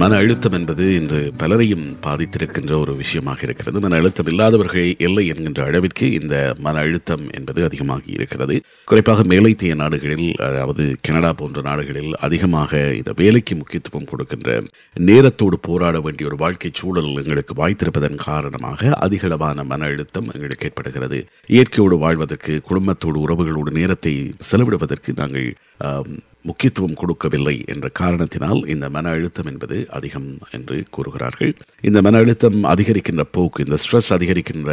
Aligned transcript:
மன 0.00 0.16
அழுத்தம் 0.20 0.54
என்பது 0.58 0.84
இன்று 0.96 1.18
பலரையும் 1.40 1.84
பாதித்திருக்கின்ற 2.04 2.72
ஒரு 2.84 2.92
விஷயமாக 3.00 3.40
இருக்கிறது. 3.46 3.76
மன 3.84 3.98
அழுத்தம் 4.00 4.28
இல்லாதவர்கள் 4.32 4.88
இல்லை 5.06 5.24
என்கின்ற 5.32 5.60
அளவிற்கு 5.68 6.06
இந்த 6.18 6.34
மன 6.66 6.80
அழுத்தம் 6.84 7.24
என்பது 7.38 7.60
அதிகமாகி 7.68 8.10
இருக்கிறது. 8.16 8.56
குறிப்பாக 8.90 9.24
மேலைத்திய 9.32 9.74
நாடுகளில் 9.82 10.26
அதாவது 10.48 10.84
கனடா 11.08 11.30
போன்ற 11.40 11.62
நாடுகளில் 11.68 12.12
அதிகமாக 12.28 12.80
இந்த 13.00 13.14
வேலைக்கு 13.22 13.56
முக்கியத்துவம் 13.60 14.10
கொடுக்கின்ற 14.12 14.58
நேரத்தோடு 15.10 15.58
போராட 15.68 16.00
வேண்டிய 16.06 16.30
ஒரு 16.30 16.38
வாழ்க்கை 16.44 16.72
சூழல் 16.80 17.10
எங்களுக்கு 17.22 17.56
வாய்த்திருப்பதன் 17.62 18.20
காரணமாக 18.28 18.92
அதிகளவான 19.06 19.66
மன 19.72 19.90
அழுத்தம் 19.92 20.30
எங்களுக்கு 20.34 20.68
ஏற்படுகிறது. 20.70 21.20
இயற்கையோடு 21.54 21.98
வாழ்வதற்கு 22.04 22.54
குடும்பத்தோடு 22.70 23.18
உறவுகளோடு 23.26 23.72
நேரத்தை 23.80 24.14
செலவிடுவதற்கு 24.50 25.12
நாங்கள் 25.22 25.50
முக்கியத்துவம் 26.48 26.94
கொடுக்கவில்லை 26.94 27.54
என்ற 27.66 27.88
காரணத்தினால் 27.88 28.60
இந்த 28.66 28.90
மன 28.90 29.08
அழுத்தம் 29.08 29.46
என்பது 29.46 29.76
அதிகம் 29.88 30.28
என்று 30.50 30.76
கூறுகிறார்கள். 30.90 31.52
இந்த 31.80 32.02
மன 32.02 32.18
அழுத்தம் 32.18 32.58
அதிகரிக்கின்ற 32.64 33.24
போக்கு 33.30 33.64
இந்த 33.64 33.76
ஸ்ட்ரெஸ் 33.82 34.10
அதிகரிக்கின்ற 34.16 34.70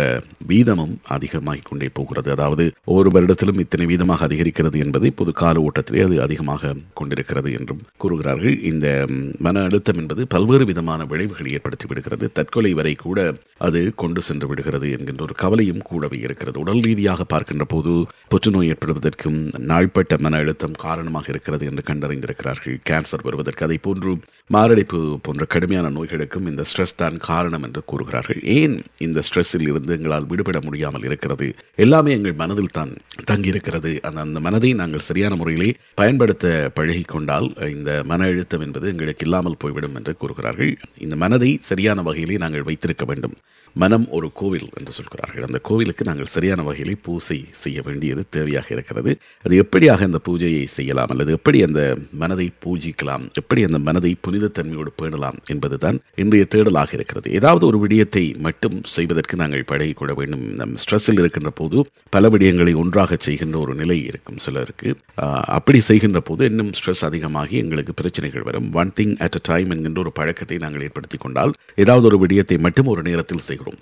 வீதமும் 0.48 0.94
அதிகமாகிக் 1.08 1.70
கொண்டே 1.70 1.90
போகிறது. 1.90 2.32
அதாவது 2.32 2.66
ஒவ்வொரு 2.86 3.10
வருடத்திலும் 3.10 3.60
இத்தனை 3.60 3.86
வீதமாக 3.86 4.26
அதிகரிக்கிறது 4.28 4.80
என்பது 4.86 5.06
இப்போது 5.06 5.32
கால 5.32 5.64
ஓட்டத்திலே 5.68 6.04
அது 6.06 6.22
அதிகமாக 6.22 6.74
கொண்டிருக்கிறது 6.94 7.52
என்றும் 7.52 7.82
கூறுகிறார்கள். 7.98 8.56
இந்த 8.64 8.88
மன 9.40 9.64
அழுத்தம் 9.64 9.98
என்பது 9.98 10.28
பல்வேறு 10.28 10.66
விதமான 10.66 11.06
விளைவுகளை 11.06 11.52
ஏற்படுத்தி 11.52 11.88
விடுகிறது. 11.88 12.32
தற்கொலை 12.32 12.74
வரை 12.74 12.94
கூட 12.96 13.20
அது 13.58 13.82
கொண்டு 13.96 14.22
சென்று 14.22 14.48
விடுகிறது 14.48 14.92
என்கின்ற 14.92 15.24
ஒரு 15.24 15.36
கவலையும் 15.36 15.86
கூடவே 15.92 16.18
இருக்கிறது. 16.18 16.60
உடல் 16.60 16.80
ரீதியாக 16.80 17.24
பார்க்கின்ற 17.24 17.66
போது 17.66 17.94
புற்றுநோய் 18.28 18.72
ஏற்படுவதற்கும் 18.74 19.40
நாள்பட்ட 19.72 20.18
மன 20.18 20.38
அழுத்தம் 20.38 20.80
காரணமாக 20.88 21.28
இருக்கிறது 21.30 21.61
என்று 21.70 21.84
கண்டறிந்திருக்கிறார்கள். 21.90 22.76
கேன்சர் 22.90 23.26
வருவதற்கு 23.28 23.66
அதை 23.68 23.78
போன்று 23.88 24.12
மாரடைப்பு 24.56 25.00
போன்ற 25.26 25.46
கடுமையான 25.46 25.92
நோய்களுக்கும் 25.98 26.50
இந்த 26.52 26.64
ஸ்ட்ரெஸ் 26.72 26.98
தான் 27.02 27.18
காரணம் 27.30 27.66
என்று 27.68 27.84
கூறுகிறார்கள். 27.92 28.40
ஏன் 28.58 28.76
இந்த 29.08 29.20
ஸ்ட்ரெஸ்ஸில் 29.28 29.68
இருந்து 29.72 29.96
எங்களால் 29.98 30.30
விடுபட 30.32 30.60
முடியாமல் 30.68 31.08
இருக்கிறது? 31.10 31.50
எல்லாமே 31.86 32.12
எங்கள் 32.18 32.40
மனதில் 32.44 32.76
தான் 32.80 32.94
தங்கியிருக்கிறது. 33.32 33.94
அந்த 34.10 34.20
அந்த 34.28 34.40
மனதை 34.48 34.74
நாங்கள் 34.82 35.08
சரியான 35.10 35.36
முறையிலே 35.36 35.70
பயன்படுத்த 36.02 36.46
பழகி 36.78 37.06
கொண்டால் 37.14 37.48
இந்த 37.76 37.92
மன 38.12 38.28
அழுத்தம் 38.32 38.66
என்பது 38.66 38.88
எங்களுக்கு 38.94 39.26
இல்லாமல் 39.28 39.62
போய்விடும் 39.64 39.96
என்று 40.00 40.14
கூறுகிறார்கள். 40.22 40.72
இந்த 41.06 41.16
மனதை 41.24 41.52
சரியான 41.70 42.02
வகையிலே 42.10 42.38
நாங்கள் 42.44 42.68
வைத்திருக்க 42.70 43.06
வேண்டும். 43.12 43.36
மனம் 43.76 44.06
ஒரு 44.18 44.28
கோவில் 44.40 44.70
என்று 44.80 44.92
சொல்கிறார்கள். 44.92 45.44
அந்த 45.48 45.60
கோவிலுக்கு 45.68 46.04
நாங்கள் 46.08 46.32
சரியான 46.36 46.62
வகையிலே 46.68 46.96
பூசை 47.06 47.38
செய்ய 47.64 47.80
வேண்டியது 47.86 48.22
தேவையாக 48.36 48.68
இருக்கிறது. 48.76 49.12
அது 49.46 49.54
எப்படியாக 49.64 50.08
இந்த 50.10 50.20
பூஜையை 50.28 50.64
செய்யலாம்? 50.78 51.12
அல்லது 51.14 51.32
எப்படி 51.38 51.51
அந்த 51.68 51.82
மனதை 52.22 52.48
பூஜிக்கலாம்? 52.64 53.24
எப்படி 53.40 53.62
அந்த 53.68 53.80
மனதை 53.88 54.12
புனிதத்தன்மையோடு 54.26 54.92
பேணலாம் 55.02 55.38
என்பதுதான் 55.54 55.98
இன்றைய 56.24 56.46
தேடலாக 56.54 56.92
இருக்கிறது. 56.98 57.28
ஏதாவது 57.40 57.64
ஒரு 57.70 57.78
விடயத்தை 57.84 58.24
மட்டும் 58.46 58.78
செய்வதற்கு 58.96 59.36
நாங்கள் 59.42 59.68
பழகிக் 59.72 60.00
கொள்ள 60.00 60.14
வேண்டும். 60.20 60.46
நம் 60.60 60.76
ஸ்ட்ரெஸ்ஸில் 60.84 61.22
இருக்கின்ற 61.24 61.52
போது 61.60 61.78
பல 62.16 62.30
விடயங்களை 62.36 62.74
ஒன்றாக 62.84 63.18
செய்கின்ற 63.28 63.58
ஒரு 63.66 63.76
நிலை 63.82 63.98
இருக்கும் 64.10 64.40
சிலருக்கு. 64.46 64.90
அப்படி 65.58 65.82
செய்கின்ற 65.90 66.22
போது 66.30 66.50
இன்னும் 66.52 66.72
ஸ்ட்ரெஸ் 66.80 67.04
அதிகமாகி 67.10 67.58
எங்களுக்கு 67.64 67.96
பிரச்சனைகள் 68.02 68.48
வரும். 68.50 68.68
One 68.82 68.94
thing 69.00 69.16
at 69.26 69.38
a 69.40 69.44
time 69.50 69.72
என்கின்ற 69.76 70.00
ஒரு 70.06 70.14
பழக்கத்தை 70.20 70.60
நாங்கள் 70.66 70.86
ஏற்படுத்தி 70.88 71.20
கொண்டால் 71.26 71.54
ஏதாவது 71.84 72.08
ஒரு 72.12 72.20
விடயத்தை 72.24 72.58
மட்டும் 72.68 72.92
ஒரு 72.94 73.02
நேரத்தில் 73.10 73.46
செய்கிறோம். 73.50 73.80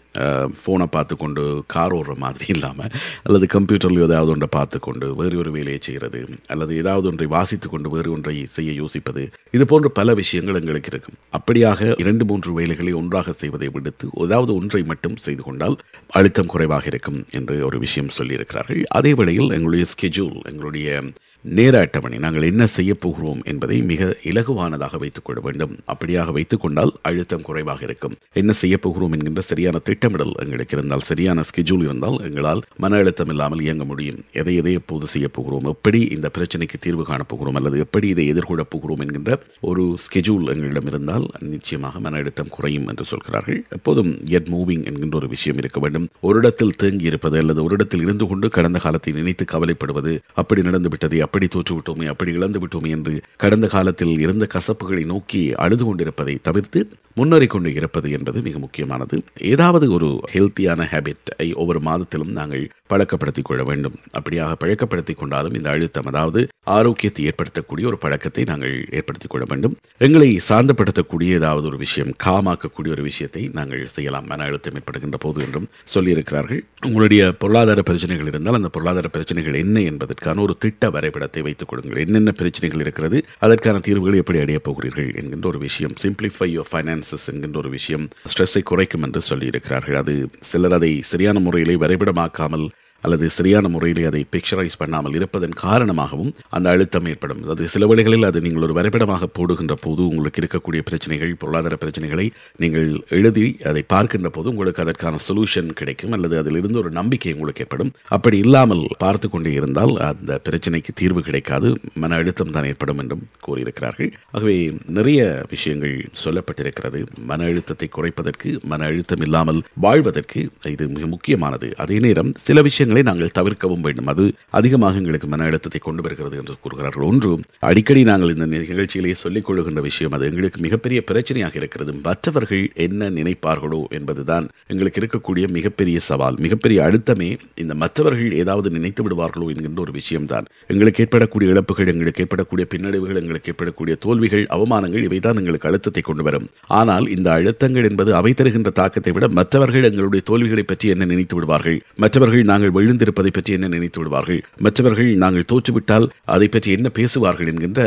ஃபோனை 0.62 0.88
பார்த்து 0.96 1.16
கொண்டு 1.24 1.44
கார் 1.76 1.96
ஓடுற 2.00 2.14
மாதிரி 2.26 2.48
இல்லாமல் 2.56 2.94
அல்லது 3.28 3.46
கம்ப்யூட்டரில் 3.56 4.06
ஏதாவது 4.08 4.32
ஒன்றை 4.36 4.50
பார்த்து 4.58 4.78
கொண்டு 4.88 5.08
வேறு 5.20 5.40
ஒரு 5.44 5.52
வேலையை 5.58 5.80
செய்கிறது 5.88 6.20
அல்லது 6.54 6.72
ஏதாவது 6.82 7.08
ஒன்றை 7.12 7.28
வாசித்துக் 7.60 7.76
கொண்டு 7.76 7.90
வேறு 7.96 8.10
ஒன்றை 8.12 8.36
செய்ய 8.56 8.72
யோசிப்பது 8.82 9.24
இது 9.52 9.64
போன்ற 9.66 9.88
பல 10.00 10.14
விஷயங்கள் 10.14 10.60
எங்களுக்கு 10.60 10.92
இருக்கும். 10.94 11.18
அப்படியாக 11.38 12.00
இரண்டு 12.00 12.24
மூன்று 12.26 12.52
வேலைகளை 12.54 12.94
ஒன்றாக 12.94 13.34
செய்வதை 13.42 13.68
விடுத்து 13.76 14.08
ஏதாவது 14.26 14.52
ஒன்றை 14.60 14.82
மட்டும் 14.84 15.18
செய்து 15.26 15.44
கொண்டால் 15.44 15.76
அழுத்தம் 16.20 16.52
குறைவாக 16.54 16.86
இருக்கும் 16.92 17.20
என்று 17.32 17.56
ஒரு 17.66 17.80
விஷயம் 17.86 18.14
சொல்லியிருக்கிறார்கள். 18.18 18.82
அதே 19.00 19.14
வேளையில் 19.14 19.54
எங்களுடைய 19.58 19.86
ஸ்கெட்யூல் 19.94 20.38
எங்களுடைய 20.52 21.04
நேர 21.46 21.80
அட்டவணை 21.80 22.18
நாங்கள் 22.18 22.42
என்ன 22.42 22.68
செய்ய 22.68 22.96
போகிறோம் 22.96 23.42
என்பதை 23.44 23.82
மிக 23.82 24.18
இலகுவானதாக 24.24 24.98
வைத்துக் 24.98 25.26
கொள்ள 25.26 25.42
வேண்டும். 25.42 25.78
அப்படியாக 25.88 26.32
வைத்துக் 26.32 26.62
கொண்டால் 26.62 26.92
அழுத்தம் 27.02 27.42
குறைவாக 27.42 27.84
இருக்கும். 27.84 28.16
என்ன 28.34 28.52
செய்ய 28.54 28.78
போகிறோம் 28.78 29.12
என்கின்ற 29.12 29.42
சரியான 29.42 29.78
திட்டமிடல் 29.78 30.34
எங்களுக்கு 30.36 30.78
இருந்தால் 30.78 31.00
சரியான 31.00 31.44
ஸ்கெட்யூல் 31.50 31.84
இருந்தால் 31.84 32.20
எங்களால் 32.20 32.62
மன 32.78 32.96
அழுத்தம் 32.96 33.28
இல்லாமல் 33.28 33.62
இயங்க 33.62 33.84
முடியும். 33.84 34.24
எதை 34.32 34.56
எதை 34.56 34.74
எப்போது 34.74 35.08
செய்ய 35.08 35.28
போகிறோம்? 35.28 35.64
எப்படி 35.64 36.02
இந்த 36.02 36.32
பிரச்சனைக்கு 36.38 36.80
தீர்வு 36.80 37.02
காணப்போகிறோம் 37.02 37.60
அல்லது 37.62 37.80
எப்படி 37.80 38.08
இதை 38.08 38.34
எதிர்கொள்ளப் 38.34 38.70
போகிறோம் 38.70 39.00
என்கின்ற 39.00 39.40
ஒரு 39.62 39.98
ஸ்கெட்யூல் 40.08 40.52
எங்களிடம் 40.56 40.86
இருந்தால் 40.86 41.28
நிச்சயமாக 41.40 42.00
மன 42.00 42.18
அழுத்தம் 42.18 42.50
குறையும் 42.50 42.88
என்று 42.88 43.06
சொல்கிறார்கள். 43.06 43.66
எப்போதும் 43.70 44.24
கெட் 44.26 44.48
மூவிங் 44.48 44.86
என்கின்ற 44.86 45.18
ஒரு 45.18 45.28
விஷயம் 45.28 45.58
இருக்க 45.58 45.80
வேண்டும். 45.80 46.10
ஒரு 46.20 46.38
இடத்தில் 46.38 46.78
தேங்கி 46.78 47.06
இருப்பது 47.06 47.38
அல்லது 47.38 47.64
ஒரு 47.64 47.74
இடத்தில் 47.74 48.02
இருந்து 48.02 48.28
கொண்டு 48.28 48.50
கடந்த 48.50 48.80
காலத்தை 48.80 49.14
நினைத்து 49.14 49.46
கவலைப்படுவது 49.46 50.20
அப்படி 50.34 50.62
நடந்துவிட்டது 50.62 51.28
அப்படி 51.30 51.48
தோற்றுவிட்டோமே 51.56 52.06
அப்படி 52.12 52.32
இழந்து 52.32 52.60
விட்டோமே 52.60 52.90
என்று 52.90 53.14
கடந்த 53.38 53.68
காலத்தில் 53.68 54.16
இருந்த 54.20 54.48
கசப்புகளை 54.54 55.06
நோக்கி 55.06 55.42
அழுது 55.56 55.86
கொண்டிருப்பதை 55.86 56.36
தவிர்த்து 56.42 56.82
முன்னேறி 57.14 57.48
கொண்டு 57.48 57.70
இருப்பது 57.74 58.08
என்பது 58.12 58.42
மிக 58.42 58.58
முக்கியமானது. 58.60 59.16
ஏதாவது 59.54 59.86
ஒரு 59.92 60.10
ஹெல்த்தியான 60.34 60.82
ஹேபிட்டை 60.92 61.48
ஒவ்வொரு 61.54 61.80
மாதத்திலும் 61.80 62.32
நாங்கள் 62.38 62.64
பழக்கப்படுத்திக் 62.88 63.48
கொள்ள 63.50 63.64
வேண்டும். 63.64 63.96
அப்படியாக 64.20 64.54
பழக்கப்படுத்திக் 64.62 65.18
கொண்டாலும் 65.18 65.54
இந்த 65.54 65.70
அழுத்தம் 65.70 66.06
அதாவது 66.06 66.42
ஆரோக்கியத்தை 66.76 67.24
ஏற்படுத்தக்கூடிய 67.30 67.90
ஒரு 67.92 67.98
பழக்கத்தை 67.98 68.44
நாங்கள் 68.44 68.76
ஏற்படுத்திக் 68.92 69.34
கொள்ள 69.34 69.46
வேண்டும். 69.50 69.76
எங்களை 70.08 70.30
சாந்தப்படுத்தக்கூடிய 70.50 71.40
ஏதாவது 71.40 71.68
ஒரு 71.68 71.78
விஷயம் 71.78 72.14
காமாக்கக்கூடிய 72.26 72.96
ஒரு 72.98 73.06
விஷயத்தை 73.10 73.44
நாங்கள் 73.54 73.84
செய்யலாம். 73.96 74.26
மன 74.26 74.44
அழுத்தம் 74.44 74.80
ஏற்படுகின்ற 74.82 75.18
போது 75.18 75.42
என்றும் 75.48 75.70
சொல்லியிருக்கிறார்கள். 75.96 76.62
உங்களுடைய 76.86 77.32
பொருளாதார 77.44 77.82
பிரச்சனைகள் 77.82 78.28
இருந்தால் 78.28 78.60
அந்த 78.62 78.70
பொருளாதார 78.70 79.08
பிரச்சனைகள் 79.08 79.62
என்ன 79.64 79.80
என்பதற்கான 79.92 80.42
ஒரு 80.42 80.56
திட்ட 80.58 80.86
வரைபடத்தை 81.20 81.42
வைத்துக் 81.42 81.68
கொடுங்கள் 81.68 82.06
என்னென்ன 82.06 82.32
பிரச்சனைகள் 82.32 82.80
இருக்கிறது? 82.80 83.18
அதற்கான 83.40 83.80
தீர்வுகள் 83.80 84.20
எப்படி 84.20 84.40
அடையப் 84.40 84.64
போகிறீர்கள்? 84.64 85.10
என்கின்ற 85.16 85.48
ஒரு 85.48 85.60
விஷயம். 85.60 85.94
சிம்பிளிஃபை 86.02 86.48
யோர் 86.56 86.70
ஃபைனான்சஸ் 86.72 87.26
என்கின்ற 87.32 87.60
ஒரு 87.60 87.70
விஷயம். 87.70 88.08
ஸ்ட்ரெஸ்ஸை 88.32 88.64
குறைக்கும் 88.64 89.04
என்று 89.04 89.22
சொல்லியிருக்கிறார்கள். 89.30 89.96
அது 89.96 90.30
சிலர் 90.42 90.74
அதை 90.74 91.02
சரியான 91.02 91.40
முறையிலே 91.40 91.76
வரைபடமாக்காமல் 91.76 92.70
அல்லது 93.06 93.26
சரியான 93.38 93.68
முறையிலே 93.76 94.04
அதை 94.10 94.22
பிக்சரைஸ் 94.34 94.80
பண்ணாமல் 94.82 95.16
இருப்பதன் 95.20 95.56
காரணமாகவும் 95.66 96.32
அந்த 96.56 96.68
அழுத்தம் 96.76 97.08
ஏற்படும். 97.12 97.42
அது 97.54 97.68
சில 97.74 97.86
வழிகளில் 97.92 98.28
அது 98.30 98.40
நீங்கள் 98.46 98.66
ஒரு 98.68 98.76
வரைபடமாக 98.80 99.30
போடுகின்ற 99.38 99.76
போது 99.86 100.02
உங்களுக்கு 100.12 100.42
இருக்கக்கூடிய 100.42 100.82
பிரச்சனைகள் 100.90 101.34
பொருளாதார 101.42 101.78
பிரச்சனைகளை 101.84 102.26
நீங்கள் 102.64 102.90
எழுதி 103.18 103.46
அதை 103.72 103.84
பார்க்கின்ற 103.94 104.30
போது 104.38 104.48
உங்களுக்கு 104.54 104.84
அதற்கான 104.86 105.22
சொல்யூஷன் 105.28 105.72
கிடைக்கும். 105.82 106.14
அல்லது 106.18 106.36
அதிலிருந்து 106.42 106.82
ஒரு 106.84 106.92
நம்பிக்கை 107.00 107.34
உங்களுக்கு 107.38 107.64
ஏற்படும். 107.66 107.92
அப்படி 108.18 108.38
இல்லாமல் 108.46 108.84
பார்த்து 109.04 109.30
கொண்டே 109.30 109.54
இருந்தால் 109.60 109.94
அந்த 110.10 110.40
பிரச்சனைக்கு 110.48 110.94
தீர்வு 111.02 111.24
கிடைக்காது. 111.30 111.70
மன 112.04 112.16
அழுத்தம் 112.22 112.54
தான் 112.58 112.68
ஏற்படும் 112.72 113.02
என்றும் 113.04 113.24
கூறியிருக்கிறார்கள். 113.48 114.12
ஆகவே 114.36 114.58
நிறைய 115.00 115.20
விஷயங்கள் 115.54 115.96
சொல்லப்பட்டிருக்கிறது. 116.24 117.02
மன 117.32 117.48
அழுத்தத்தை 117.50 117.90
குறைப்பதற்கு 117.98 118.50
மன 118.74 118.86
அழுத்தம் 118.92 119.26
இல்லாமல் 119.28 119.62
வாழ்வதற்கு 119.88 120.42
இது 120.76 120.88
மிக 120.98 121.08
முக்கியமானது. 121.16 121.68
அதே 121.84 122.00
நேரம் 122.08 122.32
சில 122.48 122.62
விஷயங்கள் 122.62 122.88
நாங்கள் 123.10 123.36
தவிர்க்கவும் 123.38 123.84
வேண்டும். 123.88 124.10
அது 124.14 124.24
அதிகமாக 124.60 125.00
எங்களுக்கு 125.02 125.28
மன 125.34 125.44
அழுத்தத்தை 125.50 125.82
கொண்டு 125.88 126.02
வருகிறது 126.06 126.36
என்று 126.42 126.56
கூறுகிறார்கள். 126.64 127.06
ஒன்று 127.12 127.32
அடிக்கடி 127.70 128.02
நாங்கள் 128.10 128.34
இந்த 128.36 128.46
நிகழ்ச்சியிலேயே 128.54 129.16
சொல்லிக் 129.24 129.48
கொள்ளுகின்ற 129.48 129.82
விஷயம் 129.90 130.16
அது 130.18 130.28
எங்களுக்கு 130.30 130.60
மிகப்பெரிய 130.68 131.02
பிரச்சனையாக 131.10 131.56
இருக்கிறது. 131.62 131.94
மற்றவர்கள் 132.08 132.66
என்ன 132.86 133.10
நினைப்பார்களோ 133.18 133.82
என்பதுதான் 133.98 134.46
எங்களுக்கு 134.74 135.02
இருக்கக்கூடிய 135.02 135.46
மிகப்பெரிய 135.58 136.00
சவால். 136.10 136.38
மிகப்பெரிய 136.46 136.80
அழுத்தமே 136.88 137.30
இந்த 137.64 137.74
மற்றவர்கள் 137.84 138.38
ஏதாவது 138.42 138.70
நினைத்து 138.78 139.04
விடுவார்களோ 139.06 139.48
என்கின்ற 139.54 139.82
ஒரு 139.86 139.96
விஷயம்தான். 140.00 140.48
எங்களுக்கு 140.68 141.04
ஏற்படக்கூடிய 141.06 141.54
இழப்புகள் 141.54 141.92
எங்களுக்கு 141.94 142.24
ஏற்படக்கூடிய 142.26 142.68
பின்னடைவுகள் 142.74 143.22
எங்களுக்கு 143.22 143.52
ஏற்படக்கூடிய 143.54 143.96
தோல்விகள் 144.06 144.46
அவமானங்கள் 144.58 145.06
இவைதான் 145.08 145.40
எங்களுக்கு 145.42 145.70
அழுத்தத்தை 145.70 146.04
கொண்டு 146.04 146.24
வரும். 146.28 146.48
ஆனால் 146.68 147.08
இந்த 147.18 147.28
அழுத்தங்கள் 147.38 147.88
என்பது 147.90 148.12
அவை 148.20 148.34
தருகின்ற 148.34 148.70
தாக்கத்தை 148.82 149.14
விட 149.16 149.28
மற்றவர்கள் 149.40 149.88
எங்களுடைய 149.90 150.24
தோல்விகளை 150.30 150.64
பற்றி 150.64 150.90
என்ன 150.96 151.06
நினைத்து 151.06 151.36
விடுவார்கள்? 151.38 151.78
மற்றவர்கள் 152.04 152.50
நாங்கள் 152.52 152.76
விழுந்திருப்பதை 152.80 153.32
பற்றி 153.38 153.54
என்ன 153.58 153.70
நினைத்து 153.76 154.00
விடுவார்கள்? 154.02 154.42
மற்றவர்கள் 154.66 155.12
நாங்கள் 155.24 155.50
தோற்றுவிட்டால் 155.52 156.08
அதை 156.36 156.48
பற்றி 156.48 156.72
என்ன 156.78 156.90
பேசுவார்கள் 157.00 157.52
என்கின்ற 157.54 157.82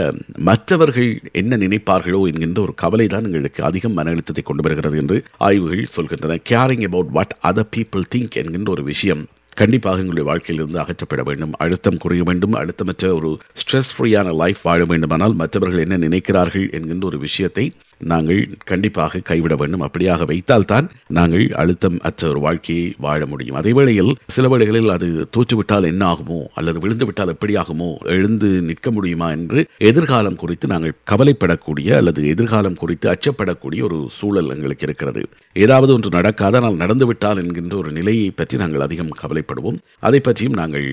மற்றவர்கள் 0.51 1.11
என்ன 1.43 1.59
நினைப்பார்களோ 1.65 2.23
என்கின்ற 2.31 2.61
ஒரு 2.67 2.75
கவலை 2.85 3.07
தான் 3.07 3.29
எங்களுக்கு 3.31 3.63
அதிகம் 3.71 3.97
மன 3.99 4.11
அழுத்தத்தை 4.15 4.45
கொண்டு 4.47 4.65
வருகிறது 4.67 4.99
என்று 5.03 5.19
ஆய்வுகள் 5.49 5.93
சொல்கின்றன. 5.97 6.41
Caring 6.51 6.87
about 6.89 7.15
what 7.19 7.37
other 7.51 7.71
people 7.77 8.11
think 8.15 8.41
என்கின்ற 8.43 8.71
ஒரு 8.71 8.85
விஷயம் 8.93 9.23
கண்டிப்பாக 9.61 10.03
எங்களுடைய 10.03 10.27
வாழ்க்கையிலிருந்து 10.29 10.79
அகற்றப்பட 10.83 11.23
வேண்டும். 11.29 11.55
அழுத்தம் 11.65 11.99
குறைய 12.03 12.23
வேண்டும். 12.29 12.55
அழுத்தமற்ற 12.61 13.09
ஒரு 13.19 13.31
ஸ்ட்ரெஸ் 13.61 13.91
ஃப்ரீயான 13.97 14.29
லைஃப் 14.43 14.63
வாழ 14.69 14.85
வேண்டுமானால் 14.85 15.35
மற்றவர்கள் 15.41 15.85
என்ன 15.85 15.97
நினைக்கிறார்கள் 16.07 16.67
என்கின்ற 16.79 17.07
ஒரு 17.07 17.19
விஷயத்தை 17.27 17.65
நாங்கள் 18.13 18.41
கண்டிப்பாக 18.71 19.23
கைவிட 19.31 19.55
வேண்டும். 19.61 19.85
அப்படியாக 19.87 20.27
வைத்தால்தான் 20.31 20.87
நாங்கள் 21.19 21.45
அழுத்தம் 21.63 21.99
அற்ற 22.09 22.29
ஒரு 22.29 22.41
வாழ்க்கையை 22.47 22.87
வாழ 23.07 23.21
முடியும். 23.27 23.59
அதே 23.61 23.73
வேளையில் 23.73 24.13
சில 24.37 24.49
வேளைகளில் 24.49 24.95
அது 24.97 25.09
தோற்றுவிட்டால் 25.37 25.89
என்ன 25.93 26.03
ஆகுமோ 26.13 26.41
அல்லது 26.55 26.79
விழுந்து 26.85 27.05
விட்டால் 27.05 27.33
எப்படி 27.35 27.57
ஆகுமோ 27.57 27.91
எழுந்து 28.17 28.51
நிற்க 28.69 28.91
முடியுமா 28.91 29.31
என்று 29.31 29.61
எதிர்காலம் 29.91 30.41
குறித்து 30.43 30.73
நாங்கள் 30.75 30.99
கவலைப்படக்கூடிய 31.13 31.97
அல்லது 32.01 32.23
எதிர்காலம் 32.29 32.81
குறித்து 32.83 33.09
அச்சப்படக்கூடிய 33.15 33.83
ஒரு 33.83 34.01
சூழல் 34.19 34.53
எங்களுக்கு 34.57 34.87
இருக்கிறது. 34.89 35.23
ஏதாவது 35.53 35.93
ஒன்று 35.93 36.17
நடக்காத 36.19 36.59
ஆனால் 36.61 36.81
நடந்துவிட்டால் 36.83 37.41
என்கின்ற 37.43 37.77
ஒரு 37.77 37.93
நிலையை 37.93 38.31
பற்றி 38.31 38.57
நாங்கள் 38.57 38.87
அதிகம் 38.87 39.17
கவலைப்படுவோம். 39.23 39.81
அதை 40.01 40.21
பற்றியும் 40.21 40.59
நாங்கள் 40.61 40.89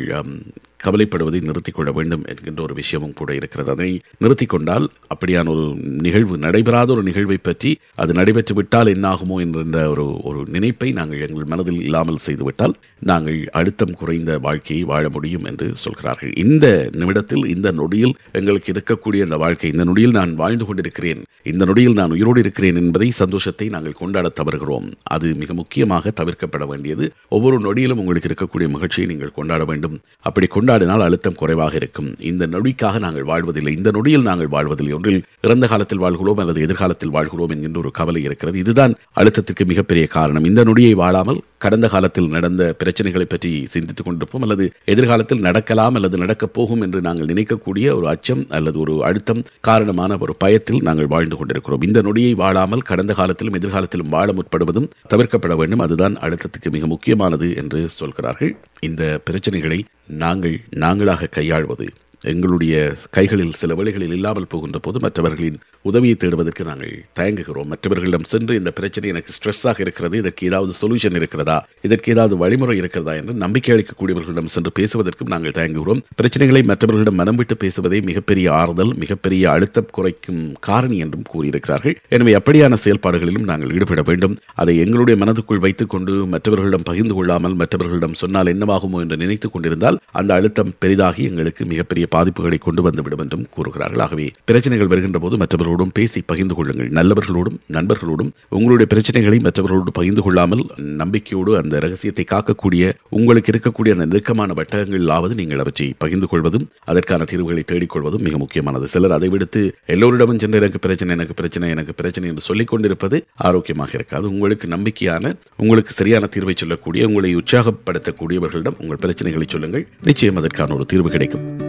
கவலைப்படுவதை 0.84 1.40
நிறுத்திக் 1.48 1.78
கொள்ள 1.78 1.92
வேண்டும் 1.92 2.24
என்கின்ற 2.32 2.62
ஒரு 2.64 2.74
விஷயமும் 2.74 3.16
கூட 3.20 3.30
இருக்கிறது. 3.40 3.72
அதை 3.72 3.90
நிறுத்தி 4.18 4.46
கொண்டால் 4.46 4.86
அப்படியான 5.16 5.50
ஒரு 5.56 5.66
நிகழ்வு 6.08 6.38
நடைபெறாத 6.38 6.94
ஒரு 6.96 7.04
நிகழ்வை 7.04 7.38
பற்றி 7.50 7.72
அது 7.96 8.14
நடைபெற்று 8.14 8.56
விட்டால் 8.60 8.92
என்னாகுமோ 8.96 9.38
என்கின்ற 9.46 9.80
ஒரு 9.90 10.06
ஒரு 10.30 10.40
நினைப்பை 10.56 10.92
நாங்கள் 10.92 11.24
எங்கள் 11.28 11.50
மனதில் 11.54 11.82
இல்லாமல் 11.82 12.24
செய்துவிட்டால் 12.28 12.76
நாங்கள் 13.12 13.40
அழுத்தம் 13.60 13.98
குறைந்த 14.02 14.38
வாழ்க்கையை 14.48 14.84
வாழ 14.84 15.06
முடியும் 15.10 15.46
என்று 15.46 15.68
சொல்கிறார்கள். 15.76 16.32
இந்த 16.46 16.66
நிமிடத்தில் 16.92 17.46
இந்த 17.56 17.72
நொடியில் 17.72 18.16
எங்களுக்கு 18.32 18.72
இருக்கக்கூடிய 18.74 19.28
அந்த 19.28 19.38
வாழ்க்கை 19.38 19.72
இந்த 19.72 19.84
நொடியில் 19.84 20.18
நான் 20.20 20.34
வாழ்ந்து 20.36 20.66
கொண்டிருக்கிறேன் 20.66 21.22
இந்த 21.44 21.64
நொடியில் 21.66 21.98
நான் 22.00 22.14
உயிரோடு 22.16 22.40
இருக்கிறேன் 22.40 22.76
என்பதை 22.76 23.10
சந்தோஷத்தை 23.22 23.68
நாங்கள் 23.76 24.00
கொண்டாட 24.02 24.28
தவறுகிறோம். 24.40 24.88
அது 25.16 25.28
மிக 25.42 25.54
முக்கியமாக 25.54 26.12
தவிர்க்கப்பட 26.22 26.66
வேண்டியது. 26.68 27.06
ஒவ்வொரு 27.30 27.58
நொடியிலும் 27.60 28.02
உங்களுக்கு 28.04 28.30
இருக்கக்கூடிய 28.32 28.68
மகிழ்ச்சியை 28.70 29.08
நீங்கள் 29.10 29.36
கொண்டாட 29.38 29.64
வேண்டும். 29.66 29.96
அப்படி 30.28 30.48
கொண்டாடினால் 30.70 31.00
அழுத்தம் 31.00 31.36
குறைவாக 31.36 31.76
இருக்கும். 31.76 32.16
இந்த 32.20 32.48
நொடிக்காக 32.48 33.00
நாங்கள் 33.00 33.24
வாழ்வதில்லை. 33.24 33.76
இந்த 33.76 33.92
நொடியில் 33.92 34.22
நாங்கள் 34.22 34.48
வாழ்வதில்லை. 34.48 34.96
ஒன்றில் 34.96 35.24
இறந்த 35.42 35.68
காலத்தில் 35.68 35.98
வாழ்கிறோம் 35.98 36.38
அல்லது 36.38 36.62
எதிர்காலத்தில் 36.62 37.10
வாழ்கிறோம் 37.10 37.50
என்கின்ற 37.50 37.80
ஒரு 37.80 37.92
கவலை 37.92 38.24
இருக்கிறது. 38.24 38.60
இதுதான் 38.60 38.96
அழுத்தத்திற்கு 39.16 39.66
மிகப்பெரிய 39.66 40.08
காரணம். 40.08 40.44
இந்த 40.44 40.64
நொடியை 40.64 40.94
வாழாமல் 40.94 41.42
கடந்த 41.58 41.88
காலத்தில் 41.88 42.30
நடந்த 42.30 42.76
பிரச்சனைகளை 42.84 43.24
பற்றி 43.24 43.66
சிந்தித்துக் 43.68 44.08
கொண்டிருப்போம் 44.08 44.42
அல்லது 44.42 44.72
எதிர்காலத்தில் 44.86 45.40
நடக்கலாம் 45.40 45.94
அல்லது 45.94 46.18
நடக்கப் 46.18 46.54
போகும் 46.54 46.82
என்று 46.82 47.02
நாங்கள் 47.02 47.26
நினைக்கக்கூடிய 47.26 47.96
ஒரு 47.96 48.08
அச்சம் 48.08 48.46
அல்லது 48.50 48.80
ஒரு 48.80 49.06
அழுத்தம் 49.06 49.44
காரணமான 49.60 50.18
ஒரு 50.20 50.36
பயத்தில் 50.36 50.82
நாங்கள் 50.82 51.08
வாழ்ந்து 51.08 51.38
கொண்டிருக்கிறோம். 51.38 51.82
இந்த 51.82 52.02
நொடியை 52.02 52.34
வாழாமல் 52.34 52.82
கடந்த 52.82 53.14
காலத்திலும் 53.14 53.54
எதிர்காலத்திலும் 53.54 54.10
வாழ 54.10 54.34
முற்படுவதும் 54.34 54.90
தவிர்க்கப்பட 55.16 55.56
வேண்டும். 55.56 55.80
அதுதான் 55.80 56.16
அழுத்தத்துக்கு 56.16 56.72
மிக 56.72 56.88
முக்கியமானது 56.88 57.56
என்று 57.56 57.90
சொல்கிறார்கள். 57.90 58.58
இந்த 58.80 59.22
பிரச்சனைகளை 59.30 59.84
நாங்கள் 60.08 60.59
நாங்களாக 60.70 61.28
கையாள்வது. 61.28 61.88
எங்களுடைய 62.24 62.74
கைகளில் 63.12 63.54
சில 63.54 63.76
வழிகளில் 63.76 64.16
இல்லாமல் 64.18 64.48
போகின்ற 64.48 64.80
போது 64.80 65.00
மற்றவர்களின் 65.00 65.60
உதவியை 65.82 66.16
தேடுவதற்கு 66.16 66.64
நாங்கள் 66.64 66.94
தயங்குகிறோம். 67.20 67.70
மற்றவர்களிடம் 67.74 68.24
சென்று 68.24 68.56
இந்த 68.56 68.72
பிரச்சனை 68.72 69.10
எனக்கு 69.10 69.34
ஸ்ட்ரெஸ்ஸாக 69.38 69.80
இருக்கிறது 69.86 70.18
இதற்கு 70.18 70.48
ஏதாவது 70.48 70.74
சொல்யூஷன் 70.82 71.18
இருக்கிறதா 71.20 71.58
இதற்கு 71.82 72.12
ஏதாவது 72.12 72.38
வழிமுறை 72.38 72.78
இருக்கிறதா 72.78 73.14
என்று 73.14 73.34
நம்பிக்கை 73.34 73.72
அளிக்கக்கூடியவர்களிடம் 73.76 74.52
சென்று 74.56 74.72
பேசுவதற்கும் 74.80 75.32
நாங்கள் 75.34 75.56
தயங்குகிறோம். 75.60 76.02
பிரச்சனைகளை 76.22 76.64
மற்றவர்களிடம் 76.64 77.20
மனம் 77.22 77.36
விட்டு 77.36 77.58
பேசுவதே 77.58 78.02
மிகப்பெரிய 78.02 78.52
ஆறுதல் 78.54 78.94
மிகப்பெரிய 78.96 79.50
அழுத்தம் 79.52 79.92
குறைக்கும் 79.92 80.54
காரணி 80.60 80.98
என்றும் 80.98 81.26
கூறியிருக்கிறார்கள். 81.32 81.98
எனவே 82.10 82.34
அப்படியான 82.34 82.78
செயல்பாடுகளிலும் 82.86 83.50
நாங்கள் 83.52 83.70
ஈடுபட 83.70 84.02
வேண்டும். 84.02 84.38
அதை 84.56 84.78
எங்களுடைய 84.80 85.26
மனதுக்குள் 85.26 85.64
வைத்துக் 85.68 85.90
கொண்டு 85.90 86.14
மற்றவர்களிடம் 86.26 86.84
பகிர்ந்து 86.84 87.14
கொள்ளாமல் 87.14 87.56
மற்றவர்களிடம் 87.56 88.14
சொன்னால் 88.14 88.54
என்னவாகுமோ 88.56 89.00
என்று 89.00 89.18
நினைத்துக் 89.18 89.54
கொண்டிருந்தால் 89.54 90.00
அந்த 90.12 90.34
அழுத்தம் 90.34 90.76
பெரிதாகி 90.80 91.24
எங்களுக்கு 91.24 91.66
மிகப்பெரிய 91.66 92.08
பாதிப்புகளை 92.16 92.60
கொண்டு 92.68 92.82
வந்துவிடும் 92.88 93.24
என்றும் 93.26 93.46
கூறுகிறார்கள். 93.56 94.04
ஆகவே 94.06 94.28
பிரச்சனைகள் 94.50 94.92
வருகின்ற 94.94 95.20
போது 95.26 95.38
மற்றவர்களோடும் 95.44 95.94
பேசி 96.00 96.22
பகிர்ந்து 96.32 96.56
கொள்ளுங்கள். 96.60 96.90
நல்லவர்களோடும் 97.00 97.58
நண்பர்களோடும் 97.78 98.32
உங்களுடைய 98.58 98.88
பிரச்சனைகளை 98.94 99.40
மற்றவர்களோடு 99.48 99.92
பகிர்ந்து 100.00 100.24
கொள்ளாமல் 100.26 100.64
நம்பிக்கையோடு 101.02 101.52
அந்த 101.62 101.80
ரகசியத்தை 101.86 102.26
காக்கக்கூடிய 102.34 102.92
உங்களுக்கு 103.20 103.52
இருக்கக்கூடிய 103.54 103.96
அந்த 103.96 104.06
நெருக்கமான 104.12 104.54
வட்டகங்களாவது 104.60 105.34
நீங்கள் 105.42 105.64
அவற்றை 105.64 105.88
பகிர்ந்து 106.04 106.28
கொள்வதும் 106.32 106.68
அதற்கான 106.92 107.28
தீர்வுகளை 107.32 107.64
தேடிக்கொள்வதும் 107.72 108.26
மிக 108.28 108.38
முக்கியமானது. 108.44 108.88
சிலர் 108.94 109.16
அதை 109.18 109.30
விடுத்து 109.36 109.62
எல்லோரிடமும் 109.96 110.42
சென்று 110.44 110.60
எனக்கு 110.62 110.80
பிரச்சனை 110.86 111.16
எனக்கு 111.18 111.38
பிரச்சனை 111.42 111.70
எனக்கு 111.76 111.94
பிரச்சனை 112.02 112.30
என்று 112.32 112.48
சொல்லிக் 112.50 112.72
கொண்டிருப்பது 112.74 113.20
ஆரோக்கியமாக 113.50 113.92
இருக்காது. 114.00 114.28
உங்களுக்கு 114.36 114.68
நம்பிக்கையான 114.76 115.34
உங்களுக்கு 115.58 115.94
சரியான 116.00 116.30
தீர்வை 116.36 116.56
சொல்லக்கூடிய 116.64 117.08
உங்களை 117.12 117.34
உற்சாகப்படுத்தக்கூடியவர்களிடம் 117.42 118.80
உங்கள் 118.84 119.04
பிரச்சனைகளை 119.06 119.48
சொல்லுங்கள். 119.56 119.88
நிச்சயம் 120.12 120.42
அதற்கான 120.44 120.74
ஒரு 120.80 120.88
தீர்வு 120.94 121.12
கிடைக்கும். 121.18 121.69